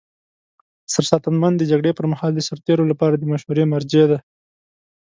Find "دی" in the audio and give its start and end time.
4.11-4.19